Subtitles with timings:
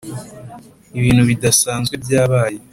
[0.99, 2.57] ibintu bidasanzwe byabaye.